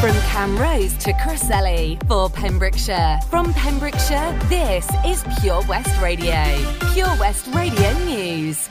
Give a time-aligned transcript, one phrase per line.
[0.00, 3.18] From Camrose to Crossley for Pembrokeshire.
[3.28, 6.40] From Pembrokeshire, this is Pure West Radio.
[6.92, 8.68] Pure West Radio News.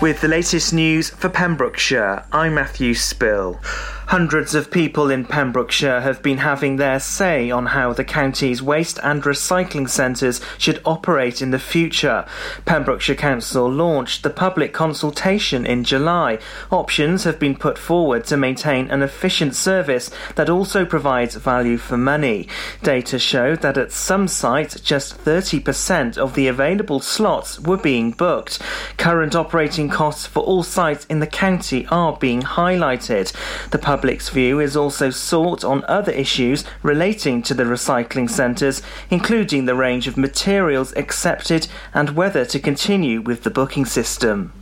[0.00, 3.60] With the latest news for Pembrokeshire, I'm Matthew Spill.
[4.06, 9.00] Hundreds of people in Pembrokeshire have been having their say on how the county's waste
[9.02, 12.24] and recycling centres should operate in the future.
[12.66, 16.38] Pembrokeshire Council launched the public consultation in July.
[16.70, 21.96] Options have been put forward to maintain an efficient service that also provides value for
[21.96, 22.46] money.
[22.84, 28.62] Data showed that at some sites, just 30% of the available slots were being booked.
[28.98, 33.32] Current operating costs for all sites in the county are being highlighted.
[33.70, 39.64] The public's view is also sought on other issues relating to the recycling centres, including
[39.64, 44.52] the range of materials accepted and whether to continue with the booking system.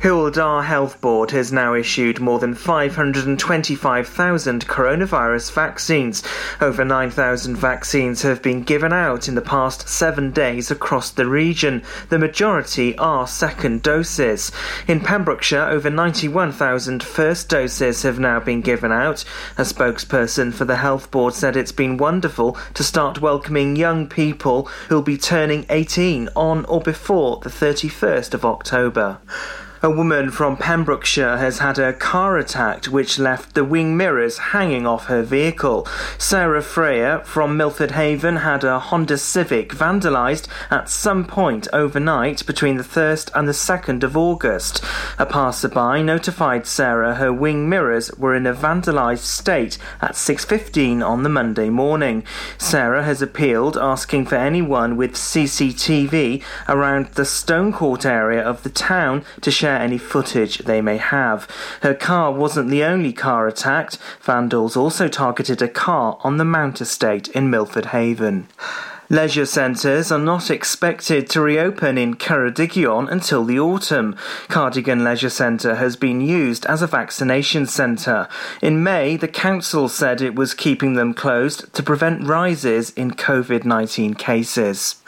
[0.00, 6.22] Dda Health Board has now issued more than 525,000 coronavirus vaccines.
[6.58, 11.82] Over 9,000 vaccines have been given out in the past seven days across the region.
[12.08, 14.50] The majority are second doses.
[14.88, 19.26] In Pembrokeshire, over 91,000 first doses have now been given out.
[19.58, 24.64] A spokesperson for the Health Board said it's been wonderful to start welcoming young people
[24.88, 29.18] who'll be turning 18 on or before the 31st of October.
[29.82, 34.86] A woman from Pembrokeshire has had her car attacked, which left the wing mirrors hanging
[34.86, 35.88] off her vehicle.
[36.18, 42.76] Sarah Freya from Milford Haven had a Honda Civic vandalised at some point overnight between
[42.76, 44.84] the 1st and the 2nd of August.
[45.18, 51.22] A passerby notified Sarah her wing mirrors were in a vandalised state at 6.15 on
[51.22, 52.22] the Monday morning.
[52.58, 59.24] Sarah has appealed, asking for anyone with CCTV around the Stonecourt area of the town
[59.40, 61.48] to share any footage they may have.
[61.82, 63.98] Her car wasn't the only car attacked.
[64.20, 68.48] Vandals also targeted a car on the Mount Estate in Milford Haven.
[69.12, 74.14] Leisure centres are not expected to reopen in Ceredigion until the autumn.
[74.46, 78.28] Cardigan Leisure Centre has been used as a vaccination centre.
[78.62, 83.64] In May, the council said it was keeping them closed to prevent rises in COVID
[83.64, 85.02] 19 cases.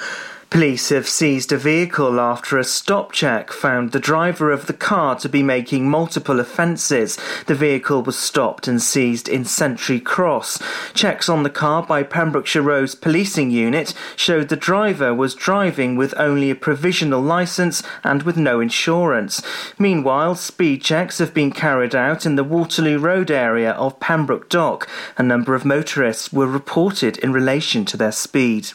[0.53, 5.17] Police have seized a vehicle after a stop check found the driver of the car
[5.17, 7.19] to be making multiple offences.
[7.47, 10.63] The vehicle was stopped and seized in Century Cross.
[10.93, 16.13] Checks on the car by Pembrokeshire Roads Policing Unit showed the driver was driving with
[16.19, 19.41] only a provisional licence and with no insurance.
[19.79, 24.87] Meanwhile, speed checks have been carried out in the Waterloo Road area of Pembroke Dock.
[25.17, 28.73] A number of motorists were reported in relation to their speed.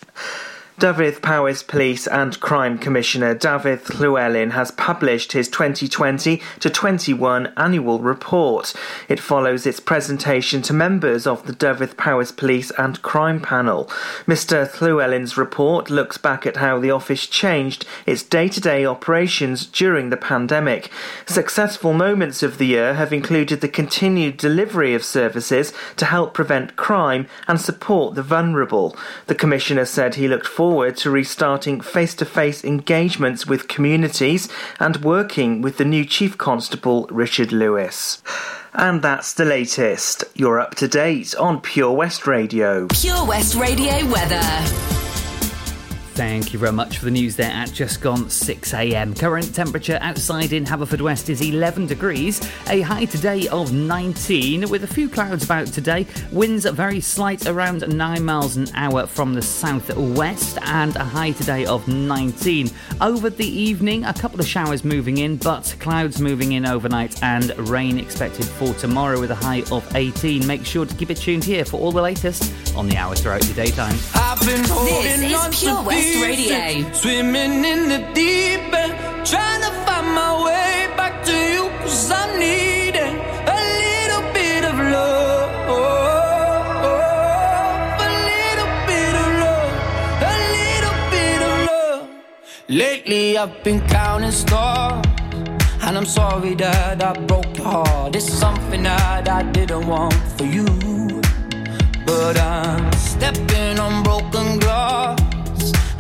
[0.80, 7.98] Dyfed Powys Police and Crime Commissioner Dafydd Llywelyn has published his 2020 to 21 annual
[7.98, 8.76] report.
[9.10, 13.86] It follows its presentation to members of the Dyfed Powys Police and Crime Panel.
[14.28, 14.70] Mr.
[14.70, 20.12] Llywelyn's report looks back at how the office changed its day to day operations during
[20.12, 20.92] the pandemic.
[21.26, 26.76] Successful moments of the year have included the continued delivery of services to help prevent
[26.76, 28.96] crime and support the vulnerable.
[29.26, 34.50] The Commissioner said he looked forward forward to restarting face to face engagements with communities
[34.82, 38.22] and working with the new Chief Constable, Richard Lewis.
[38.74, 40.26] And that's the latest.
[40.36, 42.88] You're up to date on Pure West Radio.
[42.88, 45.07] Pure West Radio weather.
[46.18, 49.14] Thank you very much for the news there at just gone 6 a.m.
[49.14, 54.88] Current temperature outside in Haverfordwest is 11 degrees, a high today of 19, with a
[54.88, 56.08] few clouds about today.
[56.32, 61.68] Winds very slight, around 9 miles an hour from the southwest, and a high today
[61.68, 62.72] of 19.
[63.00, 67.56] Over the evening, a couple of showers moving in, but clouds moving in overnight, and
[67.70, 70.48] rain expected for tomorrow with a high of 18.
[70.48, 73.46] Make sure to keep it tuned here for all the latest on the hour throughout
[73.46, 73.96] your daytime.
[74.88, 76.92] This is Pure West Radio.
[76.94, 78.94] Swimming in the deep end,
[79.26, 83.14] trying to find my way back to you, cause I need it.
[83.56, 85.50] A little bit of love.
[88.08, 89.74] A little bit of love.
[90.32, 92.02] A little bit of love.
[92.70, 95.06] Lately, I've been counting stars.
[95.84, 98.16] And I'm sorry that I broke your heart.
[98.16, 100.66] It's something that I didn't want for you.
[102.06, 105.17] But I'm stepping on broken glass.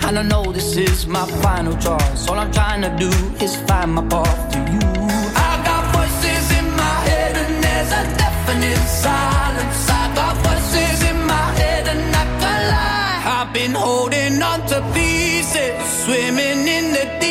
[0.08, 2.30] And I know this is my final choice.
[2.30, 3.10] All I'm trying to do
[3.44, 4.80] is find my path to you.
[5.50, 9.90] I got voices in my head, and there's a definite silence.
[9.90, 13.22] I got voices in my head, and I can lie.
[13.38, 15.76] I've been holding on to pieces,
[16.06, 17.27] swimming in the deep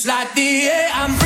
[0.00, 1.19] Just like the air I'm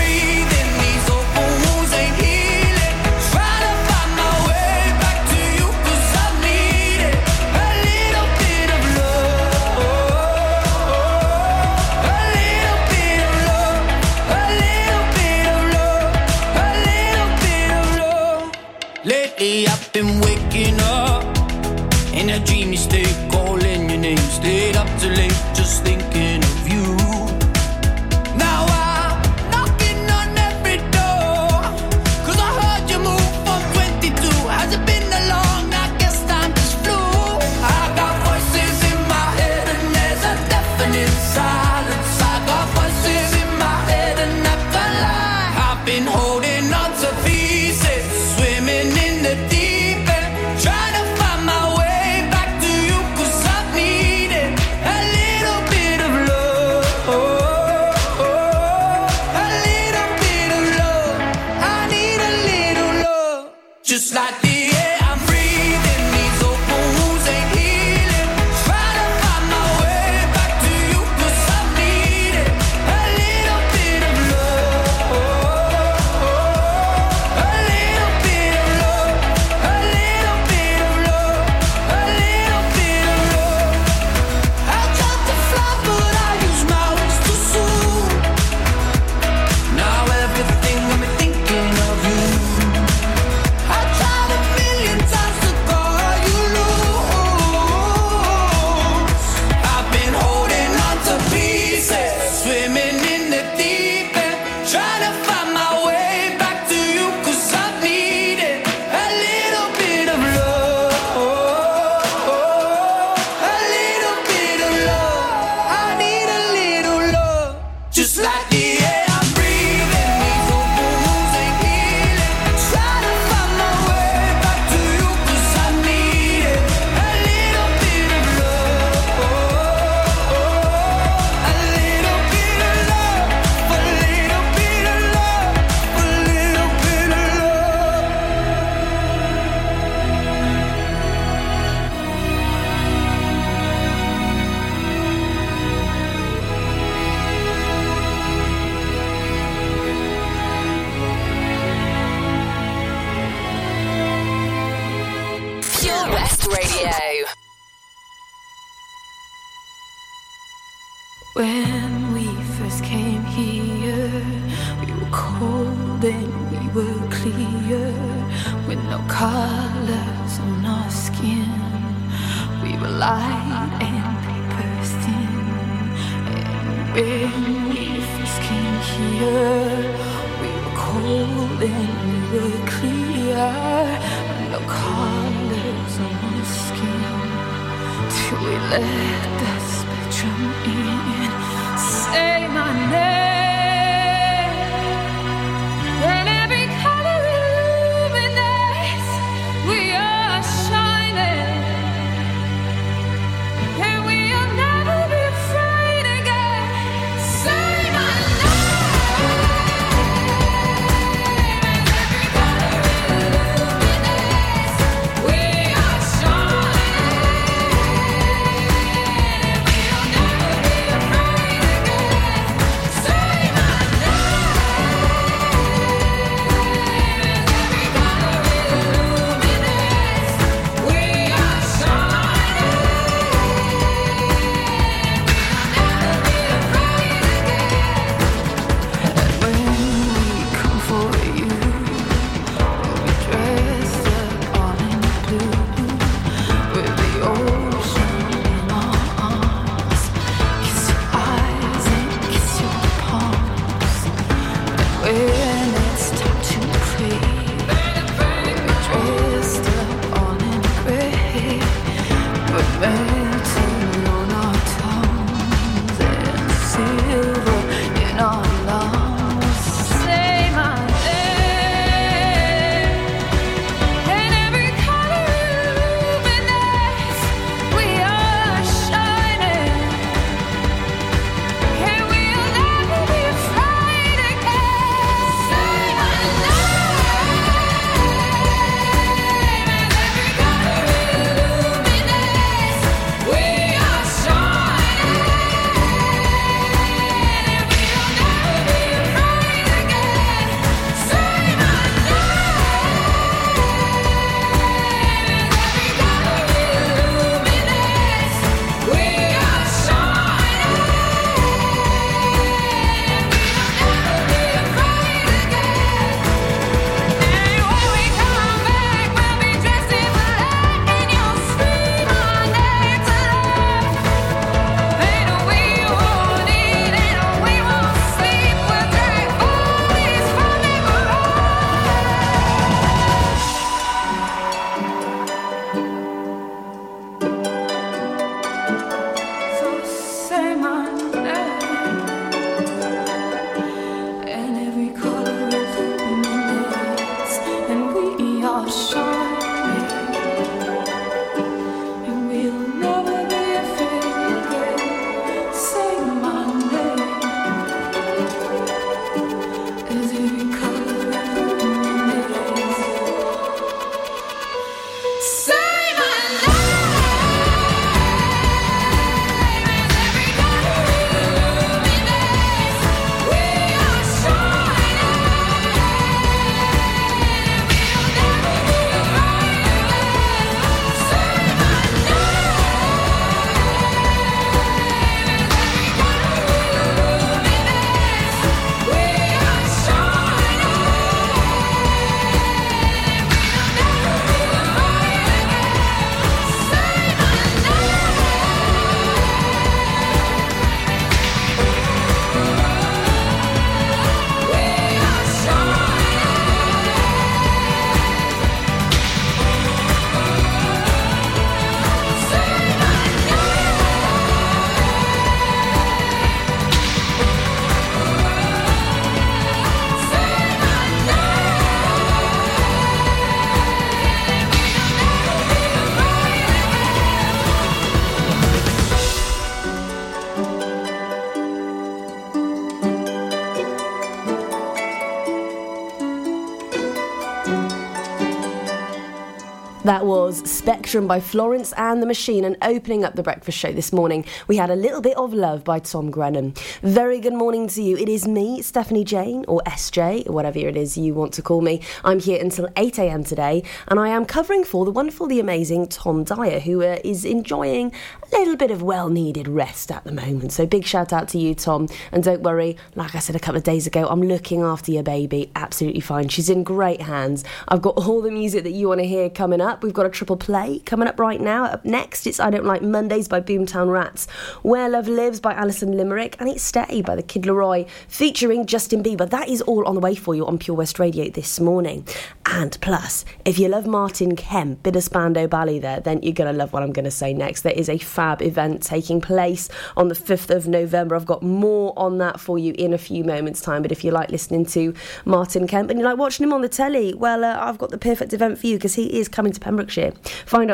[440.95, 444.71] By Florence and the Machine, and opening up the breakfast show this morning, we had
[444.71, 446.55] a little bit of love by Tom Grennan.
[446.83, 447.97] Very good morning to you.
[447.97, 451.63] It is me, Stephanie Jane, or SJ, or whatever it is you want to call
[451.63, 451.83] me.
[452.05, 453.25] I'm here until 8 a.m.
[453.25, 457.25] today, and I am covering for the wonderful, the amazing Tom Dyer, who uh, is
[457.25, 460.53] enjoying a little bit of well needed rest at the moment.
[460.53, 461.89] So big shout out to you, Tom.
[462.13, 465.03] And don't worry, like I said a couple of days ago, I'm looking after your
[465.03, 466.29] baby absolutely fine.
[466.29, 467.43] She's in great hands.
[467.67, 469.83] I've got all the music that you want to hear coming up.
[469.83, 471.65] We've got a triple play coming up right now.
[471.65, 474.27] Up next, it's I Don't Like Mondays by Boomtown Rats,
[474.63, 479.03] Where Love Lives by Alison Limerick, and It's Stay by the Kid LAROI, featuring Justin
[479.03, 479.29] Bieber.
[479.29, 482.07] That is all on the way for you on Pure West Radio this morning.
[482.47, 486.53] And plus, if you love Martin Kemp, bit of Spandau Ballet there, then you're going
[486.53, 487.63] to love what I'm going to say next.
[487.63, 491.17] There is a fab event taking place on the 5th of November.
[491.17, 493.83] I've got more on that for you in a few moments' time.
[493.83, 496.69] But if you like listening to Martin Kemp and you like watching him on the
[496.69, 499.61] telly, well, uh, I've got the perfect event for you because he is coming to
[499.61, 500.13] Pembrokeshire.
[500.47, 500.74] Find out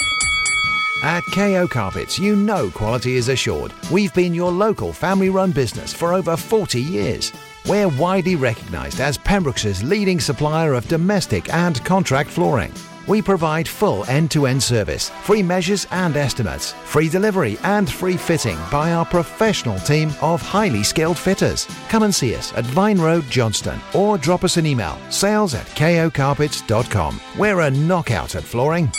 [1.03, 3.73] At KO Carpets, you know quality is assured.
[3.91, 7.31] We've been your local family run business for over 40 years.
[7.67, 12.71] We're widely recognised as Pembroke's leading supplier of domestic and contract flooring.
[13.07, 18.17] We provide full end to end service, free measures and estimates, free delivery and free
[18.17, 21.67] fitting by our professional team of highly skilled fitters.
[21.89, 25.65] Come and see us at Vine Road, Johnston, or drop us an email sales at
[25.67, 27.21] kocarpets.com.
[27.37, 28.91] We're a knockout at flooring.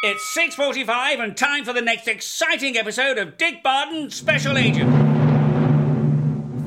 [0.00, 5.07] It's 6.45 and time for the next exciting episode of Dick Barton Special Agent.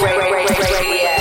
[0.00, 1.12] Radio.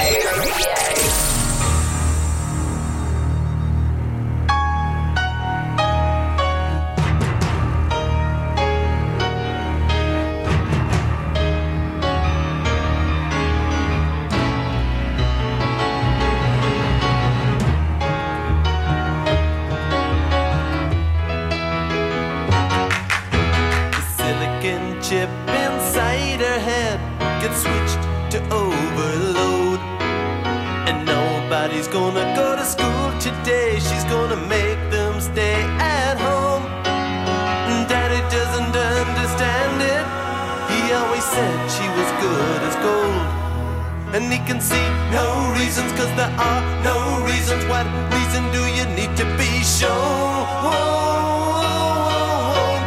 [46.47, 46.97] Are no
[47.29, 47.63] reasons.
[47.71, 49.91] What reason do you need to be shown?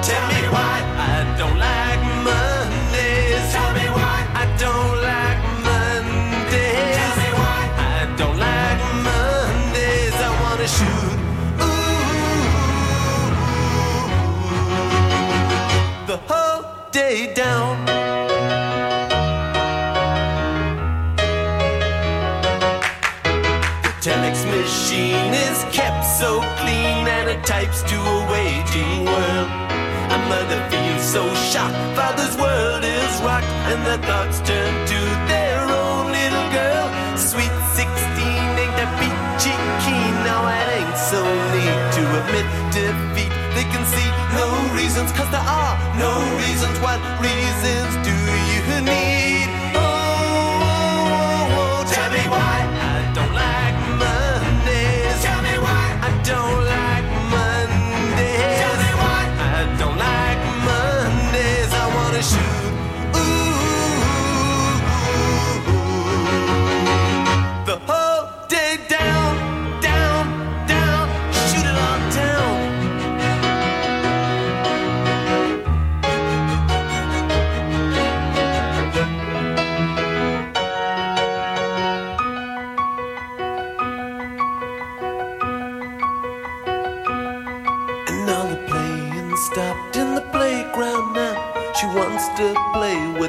[0.08, 0.76] Tell me why
[1.12, 3.44] I don't like Mondays.
[3.54, 6.96] Tell me why I don't like Mondays.
[6.98, 7.60] Tell me why
[7.94, 10.16] I don't like Mondays.
[10.28, 11.18] I wanna shoot.
[11.66, 13.26] Ooh,
[16.10, 17.93] the whole day down.
[31.14, 34.98] So shocked, father's world is rocked, and their thoughts turn to
[35.30, 36.86] their own little girl.
[37.14, 37.86] Sweet 16
[38.58, 39.54] ain't that peachy
[39.86, 41.22] keen, now it ain't so
[41.54, 43.30] neat to admit defeat.
[43.54, 46.74] They can see no reasons, cause there are no reasons.
[46.82, 47.94] What reasons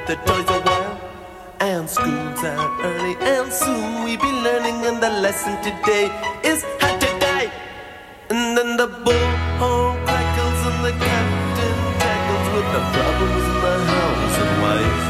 [0.08, 1.00] the toys are wild
[1.60, 4.86] And school's out early, and soon we'll be learning.
[4.86, 6.06] And the lesson today
[6.44, 7.50] is how to die.
[8.30, 14.38] And then the bullhorn crackles, and the captain tackles with the problems in the house
[14.44, 15.06] and wife.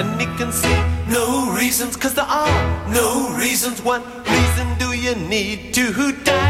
[0.00, 3.80] And he can see no reasons, cause there are no reasons.
[3.80, 6.43] What reason do you need to die?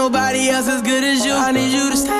[0.00, 1.32] nobody else as good as you.
[1.32, 2.19] I need you to stay.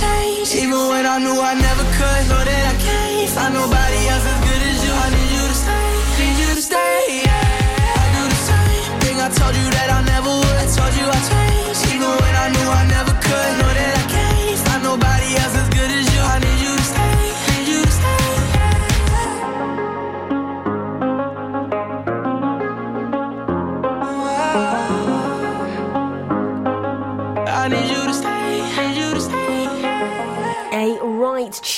[0.00, 2.22] Changed, even when I knew I never could.
[2.28, 4.43] Know that I can't find nobody else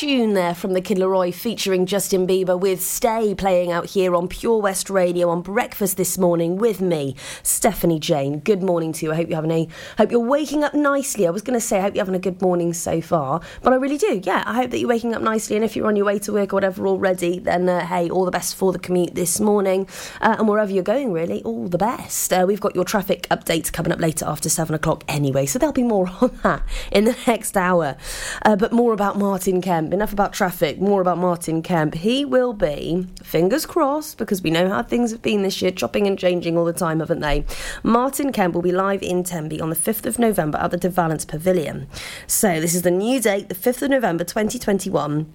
[0.06, 4.28] tune there from the Kid LAROI featuring Justin Bieber with Stay playing out here on
[4.28, 8.38] Pure West Radio on breakfast this morning with me, Stephanie Jane.
[8.38, 9.10] Good morning to you.
[9.10, 11.26] I hope you're having a hope you're waking up nicely.
[11.26, 13.76] I was gonna say I hope you're having a good morning so far, but I
[13.76, 14.20] really do.
[14.22, 16.32] Yeah, I hope that you're waking up nicely and if you're on your way to
[16.32, 19.88] work or whatever already, then uh, hey, all the best for the commute this morning.
[20.20, 22.32] Uh, and wherever you're going, really, all the best.
[22.32, 25.72] Uh, we've got your traffic updates coming up later after seven o'clock anyway, so there'll
[25.72, 27.96] be more on that in the next hour.
[28.42, 29.95] Uh, but more about Martin Kemp.
[29.96, 31.94] Enough about traffic, more about Martin Kemp.
[31.94, 36.06] He will be, fingers crossed, because we know how things have been this year, chopping
[36.06, 37.46] and changing all the time, haven't they?
[37.82, 40.90] Martin Kemp will be live in Tenby on the 5th of November at the De
[40.90, 41.88] Valence Pavilion.
[42.26, 45.32] So this is the new date, the 5th of November 2021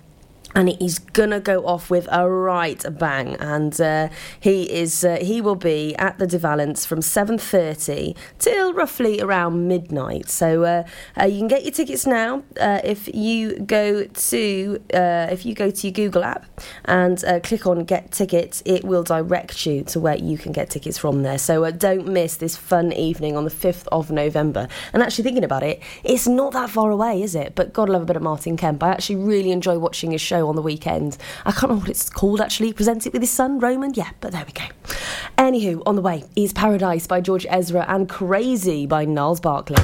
[0.55, 3.35] and he's gonna go off with a right bang.
[3.39, 4.09] And uh,
[4.39, 9.67] he is uh, he will be at the De Valence from 7.30 till roughly around
[9.67, 10.29] midnight.
[10.29, 10.83] So uh,
[11.19, 15.53] uh, you can get your tickets now uh, if you go to uh, if you
[15.53, 16.45] go to your Google app
[16.85, 20.97] and click on get tickets it will direct you to where you can get tickets
[20.97, 21.37] from there.
[21.37, 24.67] So don't miss this fun evening on the 5th of November.
[24.93, 27.55] And actually thinking about it it's not that far away is it?
[27.55, 28.83] But gotta love a bit of Martin Kemp.
[28.83, 31.17] I actually really enjoy watching his show on the weekend.
[31.45, 32.67] I can't remember what it's called actually.
[32.67, 33.93] He presents it with his son Roman.
[33.93, 34.65] Yeah, but there we go.
[35.37, 39.77] Anywho, on the way is Paradise by George Ezra and Crazy by Gnarls Barkley.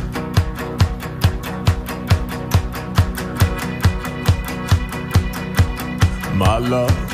[6.35, 7.07] My love.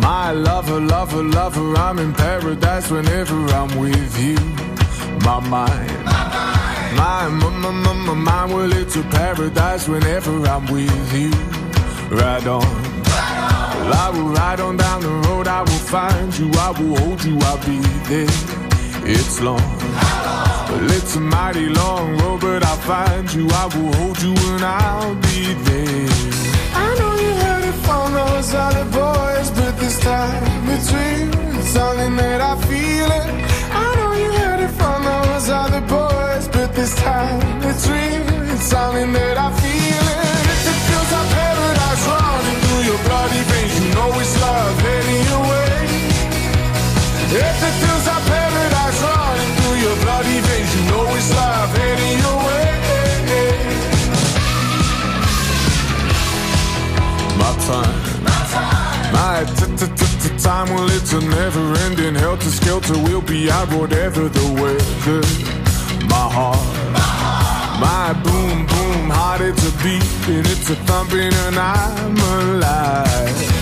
[0.00, 4.36] My lover, lover, lover, I'm in paradise whenever I'm with you.
[5.24, 6.04] My mind.
[6.96, 11.30] My, my, my, my, my mind, well, it's a paradise whenever I'm with you.
[12.10, 12.60] Ride on.
[12.60, 17.22] Well, I will ride on down the road, I will find you, I will hold
[17.22, 17.78] you, I'll be
[18.10, 18.26] there.
[19.06, 19.62] It's long.
[20.68, 24.64] Well, it's a mighty long road, but I'll find you, I will hold you, and
[24.64, 26.08] I'll be there.
[26.74, 32.16] I know you heard it from those other boys, but this time between it's something
[32.16, 33.28] that I feel it.
[33.70, 37.40] I know you heard it from those other boys, but this time
[37.90, 38.52] real.
[38.52, 39.49] It's something that I
[44.00, 45.86] veins, you know it's love heading your way.
[47.32, 52.18] If it feels like paradise running through your bloody veins, you know it's love heading
[52.18, 52.68] your way.
[57.38, 57.96] My time.
[59.12, 59.44] My
[60.38, 62.94] time, well, it's a never ending helter skelter.
[62.94, 65.22] We'll be out whatever the weather.
[66.08, 66.58] My heart,
[67.80, 73.59] my boom boom heart, it's a beat and it's a thumping, and I'm alive.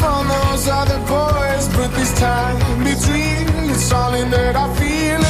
[0.00, 5.29] From those other boys, but this time between it's something that I feel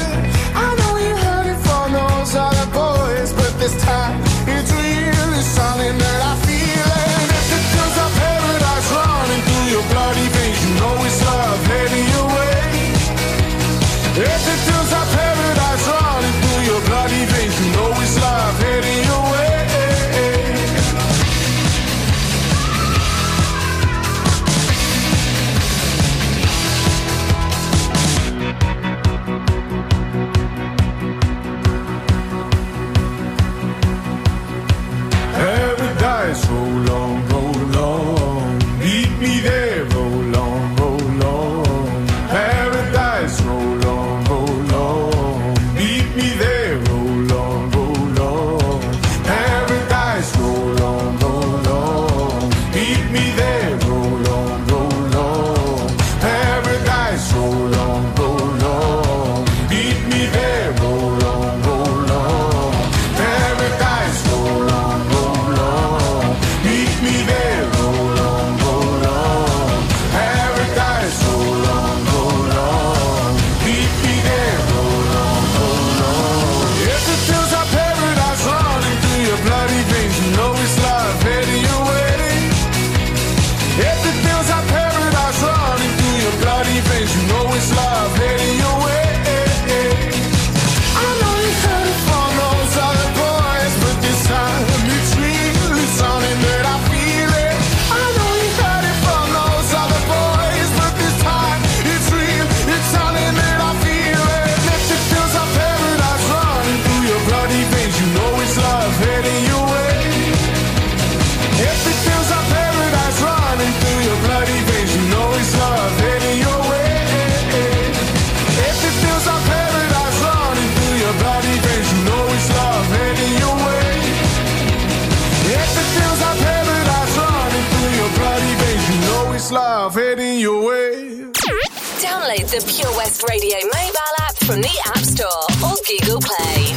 [132.66, 135.29] Pure West Radio mobile app from the App Store
[135.64, 136.69] or Google Play.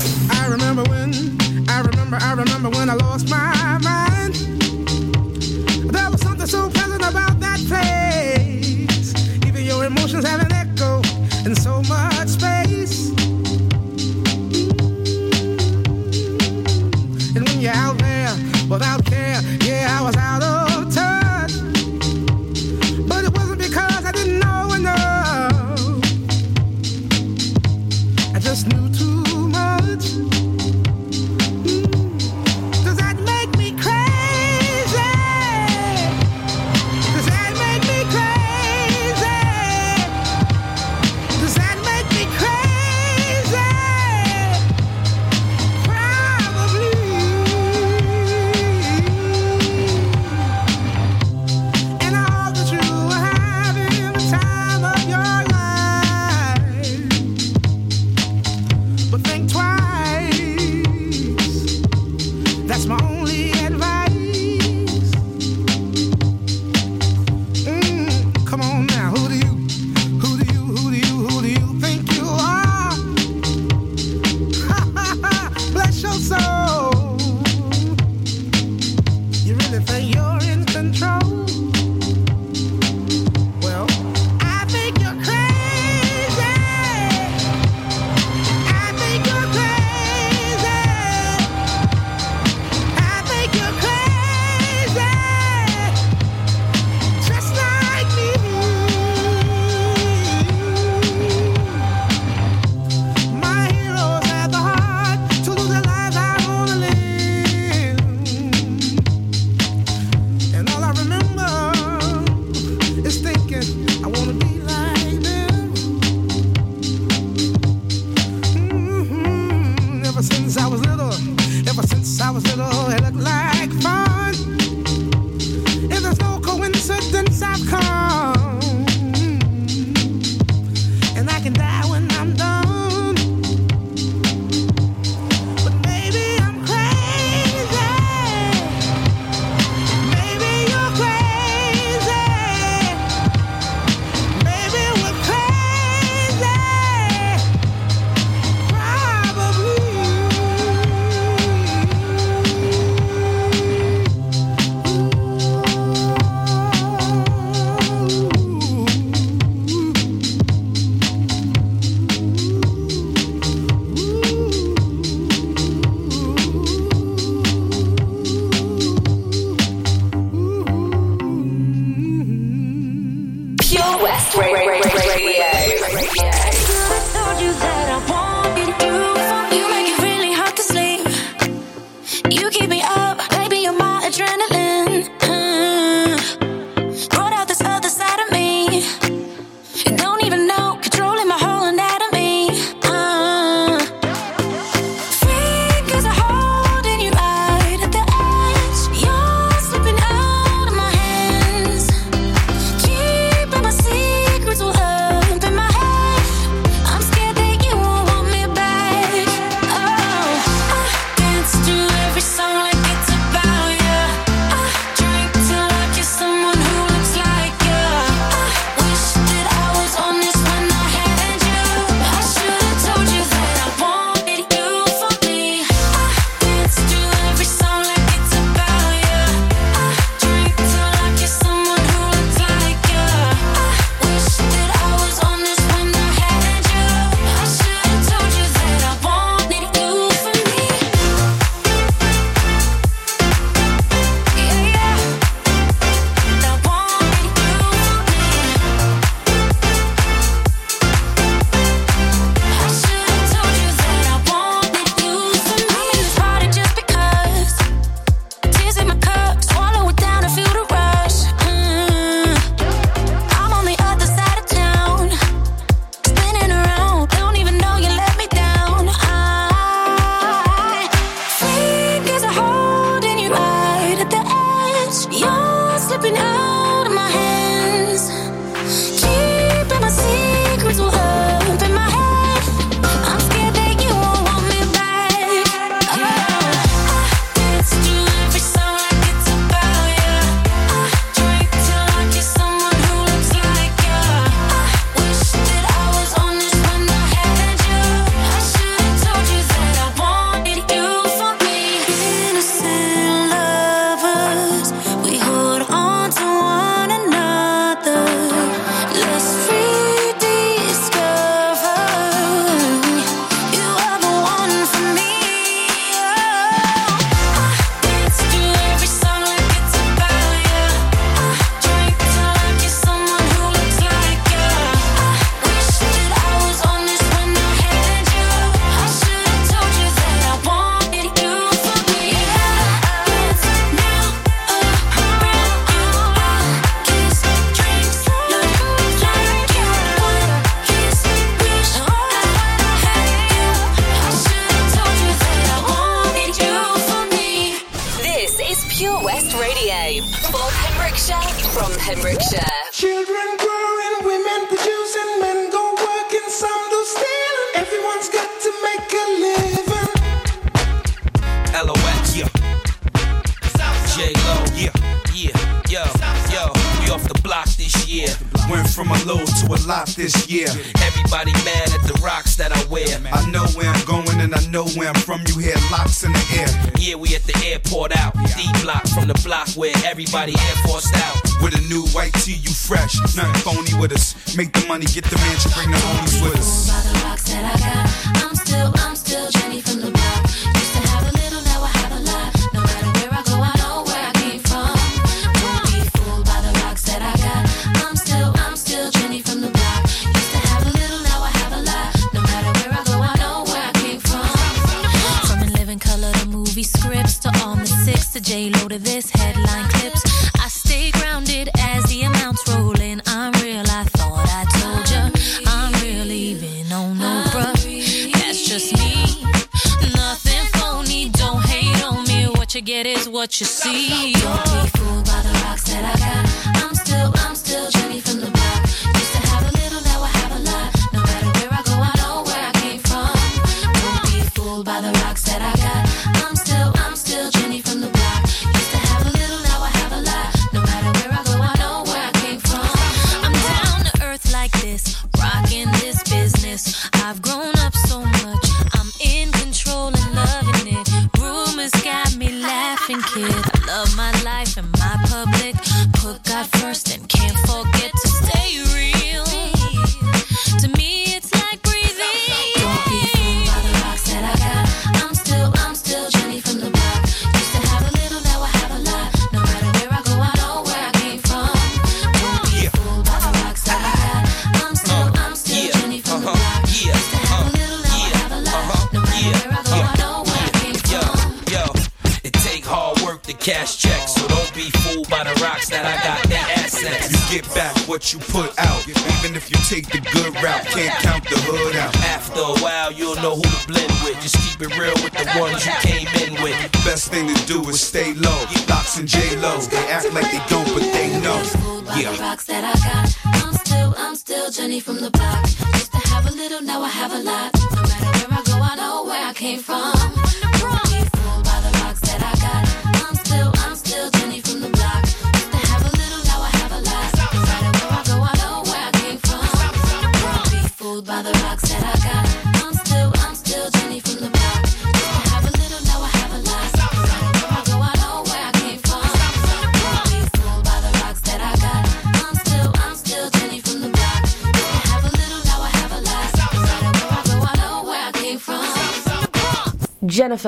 [434.64, 436.26] By the rocks that I got.
[436.26, 436.73] I'm still,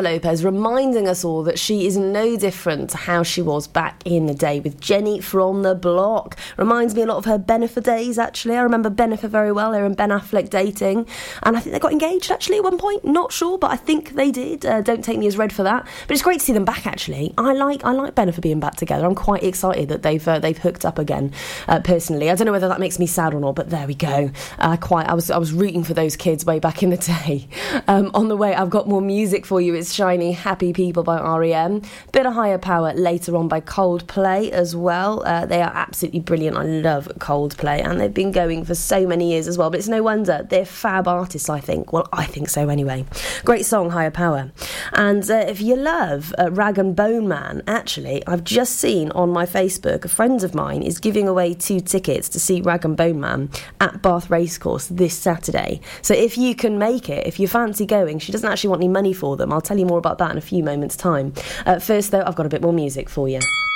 [0.06, 4.28] Lopez reminding us all that she is no different to how she was back in
[4.28, 6.38] the day with Jenny from the block.
[6.58, 8.56] Reminds me a lot of her Bennifer days, actually.
[8.56, 11.08] I remember Bennifer very well, her and Ben Affleck dating.
[11.44, 13.04] And I think they got engaged, actually, at one point.
[13.04, 14.66] Not sure, but I think they did.
[14.66, 15.88] Uh, don't take me as read for that.
[16.08, 17.34] But it's great to see them back, actually.
[17.38, 19.06] I like I like Bennifer being back together.
[19.06, 21.34] I'm quite excited that they've uh, they've hooked up again,
[21.68, 22.30] uh, personally.
[22.30, 24.30] I don't know whether that makes me sad or not, but there we go.
[24.60, 27.48] Uh, quite, I was, I was rooting for those kids way back in the day.
[27.88, 29.76] Um, on the way, I've got more music for you.
[29.76, 31.82] It's Shiny Happy People by REM.
[32.12, 33.60] Bit of Higher Power later on by
[33.96, 35.24] Coldplay as well.
[35.26, 36.58] Uh, they are absolutely brilliant.
[36.58, 39.70] I love Coldplay, and they've been going for so many years as well.
[39.70, 41.50] But it's no wonder they're fab artists.
[41.50, 41.94] I think.
[41.94, 43.06] Well, I think so anyway.
[43.44, 44.52] Great song, Higher Power.
[44.94, 49.30] And uh, if you love uh, Rag and Bone Man, actually, I've just seen on
[49.30, 52.98] my Facebook a friend of mine is giving away two tickets to see Rag and
[52.98, 55.82] Bone Man at Bath Racecourse this Saturday.
[56.02, 58.90] So if you can make it, if you fancy going, she doesn't actually want any
[58.90, 59.52] money for them.
[59.54, 61.34] I'll tell you more about that in a few moments' time.
[61.66, 63.40] Uh, first, though, I've got a bit more music for you.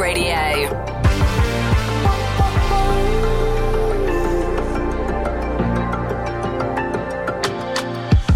[0.00, 0.66] Radio.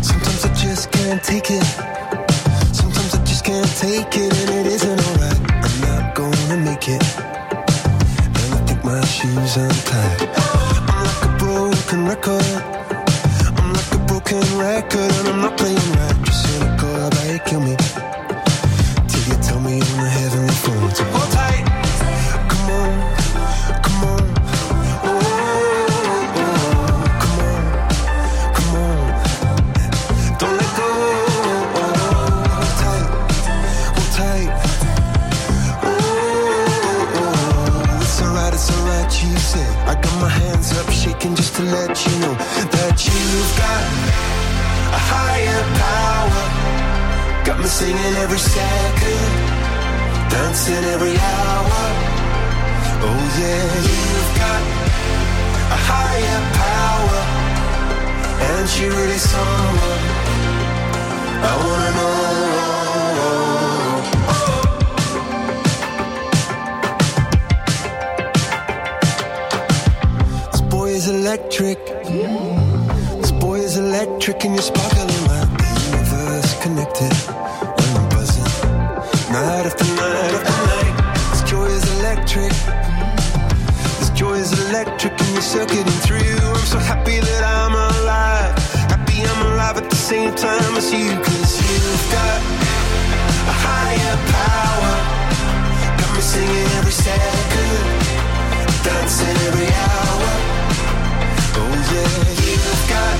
[0.03, 1.65] Sometimes I just can't take it.
[2.75, 5.41] Sometimes I just can't take it, and it isn't alright.
[5.65, 7.03] I'm not gonna make it.
[8.39, 10.29] And I think my shoes untied.
[10.87, 12.54] I'm like a broken record.
[84.45, 86.36] Is electric, and you're circuiting through.
[86.59, 88.53] I'm so happy that I'm alive.
[88.92, 92.40] Happy I'm alive at the same time as you, cause you've got
[93.53, 94.95] a higher power.
[95.99, 97.84] Got me singing every second,
[98.84, 100.30] dancing every hour.
[101.61, 102.14] Oh yeah,
[102.45, 103.16] you've got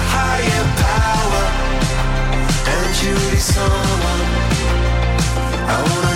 [0.00, 1.44] a higher power,
[2.74, 3.14] and you
[3.54, 4.22] someone
[5.68, 6.15] I wanna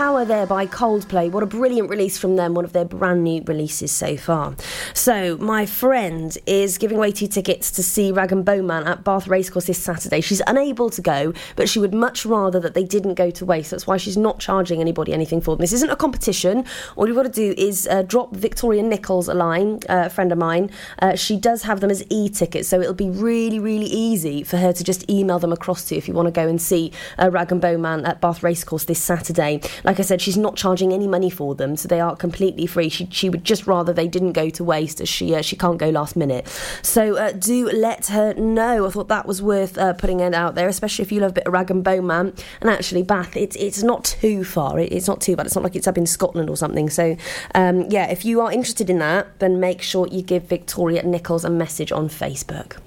[0.00, 1.30] Power there by Coldplay.
[1.30, 4.56] What a brilliant release from them, one of their brand new releases so far.
[5.00, 9.02] So, my friend is giving away two tickets to see Rag and Bone Man at
[9.02, 10.20] Bath Racecourse this Saturday.
[10.20, 13.70] She's unable to go, but she would much rather that they didn't go to waste.
[13.70, 15.62] That's why she's not charging anybody anything for them.
[15.62, 16.66] This isn't a competition.
[16.96, 20.32] All you've got to do is uh, drop Victoria Nichols a line, uh, a friend
[20.32, 20.70] of mine.
[20.98, 24.58] Uh, she does have them as e tickets, so it'll be really, really easy for
[24.58, 26.92] her to just email them across to you if you want to go and see
[27.18, 29.62] uh, Rag and Bone Man at Bath Racecourse this Saturday.
[29.82, 32.90] Like I said, she's not charging any money for them, so they are completely free.
[32.90, 35.76] She, she would just rather they didn't go to waste as she uh, she can't
[35.76, 36.48] go last minute.
[36.80, 38.86] So uh, do let her know.
[38.86, 41.34] I thought that was worth uh, putting it out there, especially if you love a
[41.34, 42.32] bit of Rag and Bone Man.
[42.62, 44.78] And actually, Bath, it's it's not too far.
[44.78, 45.44] It, it's not too bad.
[45.44, 46.88] It's not like it's up in Scotland or something.
[46.88, 47.16] So
[47.54, 51.44] um, yeah, if you are interested in that, then make sure you give Victoria Nichols
[51.44, 52.78] a message on Facebook.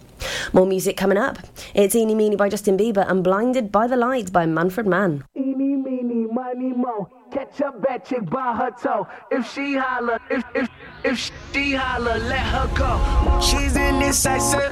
[0.54, 1.40] More music coming up.
[1.74, 5.26] It's Eeny Meeny by Justin Bieber and Blinded by the Light by Manfred Mann.
[5.36, 7.23] Eeny, meeny, mo.
[7.34, 9.08] Catch a bad chick by her toe.
[9.32, 10.70] If she holler, if if
[11.04, 13.40] if she holler, let her go.
[13.42, 14.72] She's indecisive.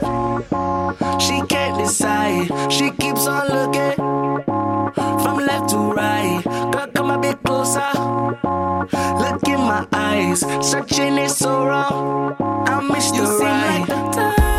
[1.19, 2.71] She can't decide.
[2.71, 3.95] She keeps on looking
[4.93, 6.43] from left to right.
[6.71, 7.91] Girl, come a bit closer.
[9.23, 10.41] Look in my eyes.
[10.61, 12.35] Searching is so wrong.
[12.67, 13.87] I miss you the right.
[13.87, 14.50] to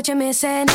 [0.00, 0.66] what you're missing.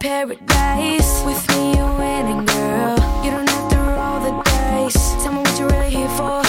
[0.00, 1.22] Paradise.
[1.26, 2.96] With me, you're winning, girl.
[3.22, 5.22] You don't have to roll the dice.
[5.22, 6.42] Tell me what you're really here for.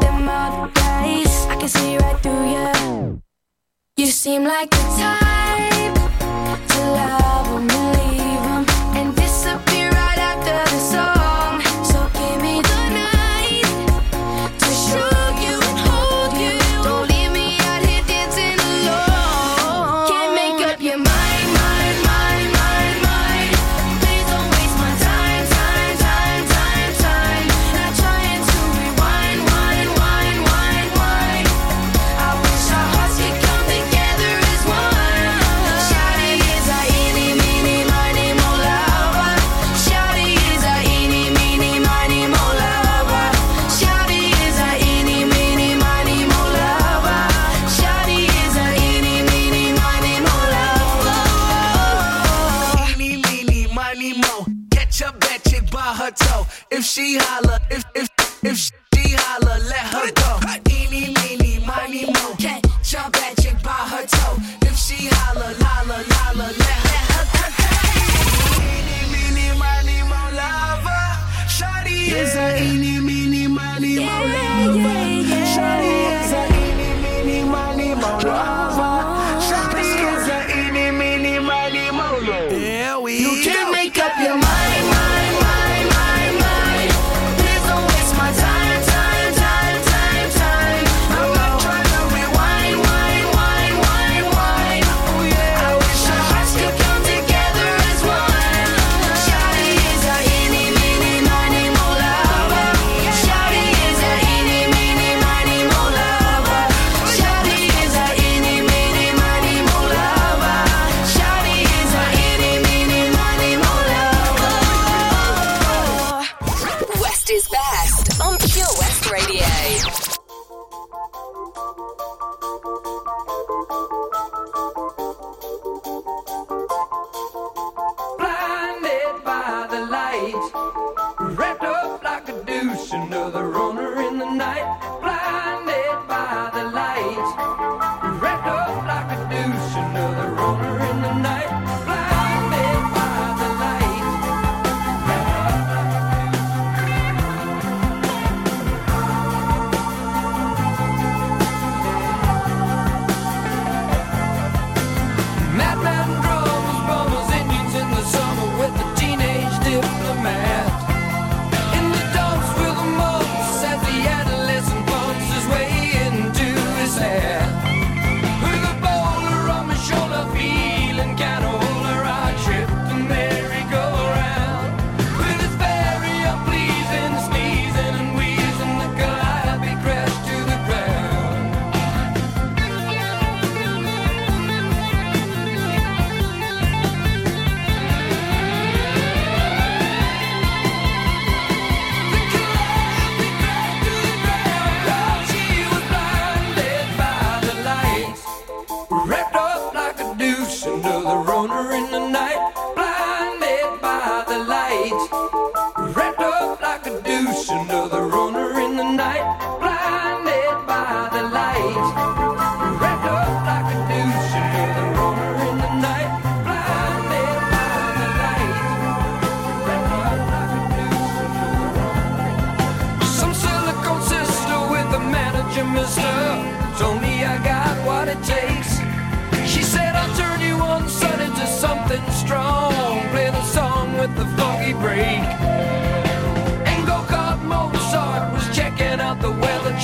[0.00, 3.22] Them other guys, I can see right through you.
[3.96, 5.94] You seem like the type
[6.72, 8.64] to love 'em and leave 'em
[8.98, 11.17] and disappear right after the song.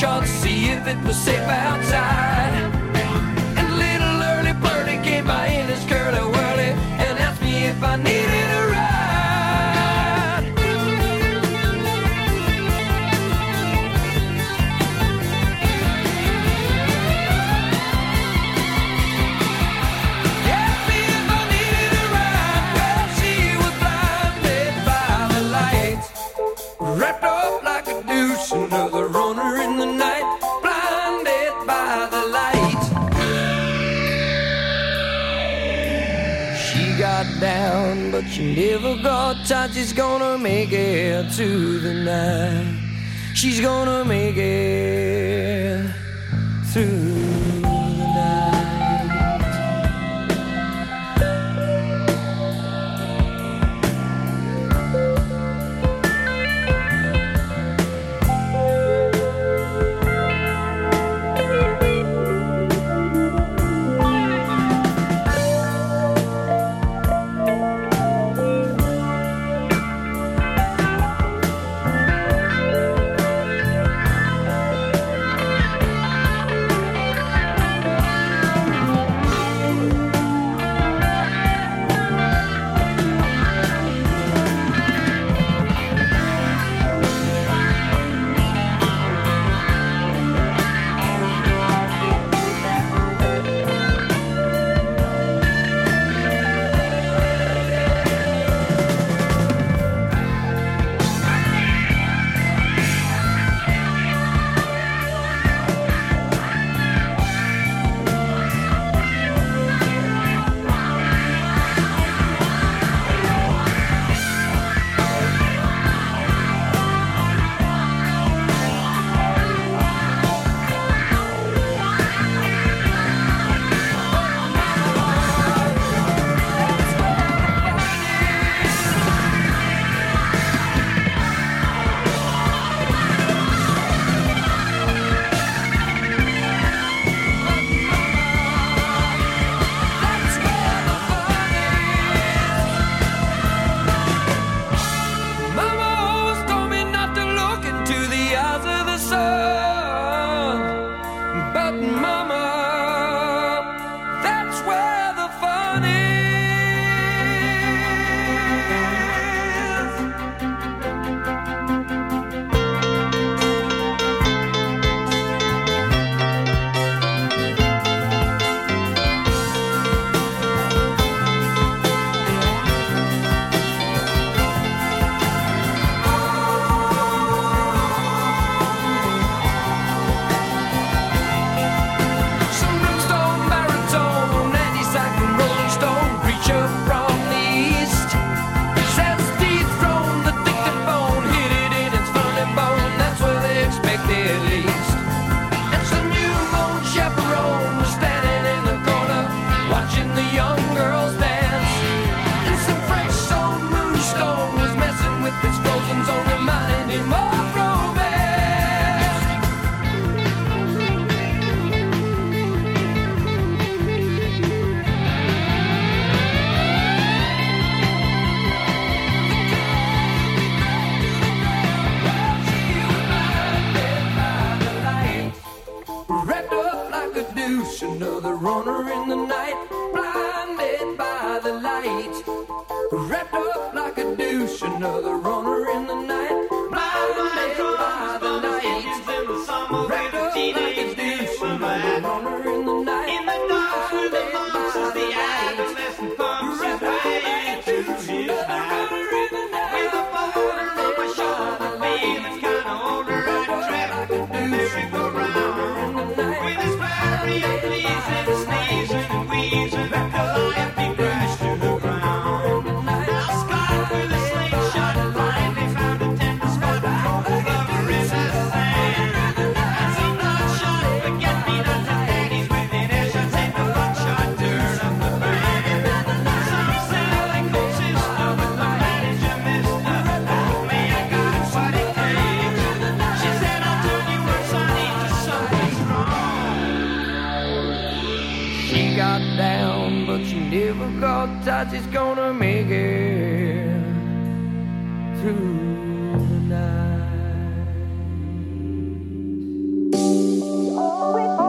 [0.05, 2.34] shot, see if it was safe outside.
[38.85, 39.73] never God.
[39.73, 43.35] She's gonna make it to the night.
[43.35, 45.94] She's gonna make it.